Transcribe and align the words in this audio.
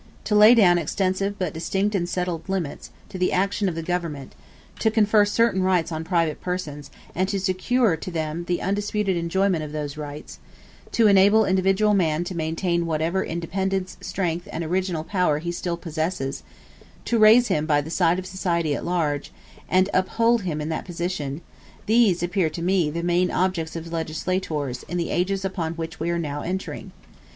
To 0.23 0.33
lay 0.33 0.55
down 0.55 0.79
extensive, 0.79 1.37
but 1.37 1.53
distinct 1.53 1.93
and 1.93 2.09
settled 2.09 2.49
limits, 2.49 2.89
to 3.09 3.19
the 3.19 3.31
action 3.31 3.69
of 3.69 3.75
the 3.75 3.83
government; 3.83 4.33
to 4.79 4.89
confer 4.89 5.25
certain 5.25 5.61
rights 5.61 5.91
on 5.91 6.03
private 6.03 6.41
persons, 6.41 6.89
and 7.13 7.29
to 7.29 7.39
secure 7.39 7.95
to 7.95 8.09
them 8.09 8.45
the 8.45 8.63
undisputed 8.63 9.15
enjoyment 9.15 9.63
of 9.63 9.73
those 9.73 9.97
rights; 9.97 10.39
to 10.93 11.05
enable 11.05 11.45
individual 11.45 11.93
man 11.93 12.23
to 12.23 12.33
maintain 12.35 12.87
whatever 12.87 13.23
independence, 13.23 13.97
strength, 14.01 14.47
and 14.51 14.63
original 14.63 15.03
power 15.03 15.37
he 15.37 15.51
still 15.51 15.77
possesses; 15.77 16.41
to 17.05 17.19
raise 17.19 17.49
him 17.49 17.67
by 17.67 17.79
the 17.79 17.91
side 17.91 18.17
of 18.17 18.25
society 18.25 18.73
at 18.75 18.83
large, 18.83 19.31
and 19.69 19.87
uphold 19.93 20.41
him 20.41 20.59
in 20.59 20.69
that 20.69 20.83
position 20.83 21.41
these 21.85 22.23
appear 22.23 22.49
to 22.49 22.63
me 22.63 22.89
the 22.89 23.03
main 23.03 23.29
objects 23.29 23.75
of 23.75 23.93
legislators 23.93 24.81
in 24.89 24.97
the 24.97 25.11
ages 25.11 25.45
upon 25.45 25.73
which 25.75 25.99
we 25.99 26.09
are 26.09 26.17
now 26.17 26.41
entering. 26.41 26.91